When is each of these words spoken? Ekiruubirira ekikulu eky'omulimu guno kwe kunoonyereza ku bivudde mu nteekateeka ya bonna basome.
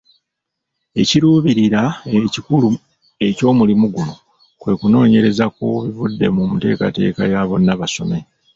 Ekiruubirira 1.01 1.83
ekikulu 2.19 2.69
eky'omulimu 3.27 3.85
guno 3.95 4.15
kwe 4.61 4.73
kunoonyereza 4.79 5.45
ku 5.55 5.65
bivudde 5.83 6.27
mu 6.35 6.43
nteekateeka 6.53 7.23
ya 7.33 7.41
bonna 7.49 7.73
basome. 7.79 8.19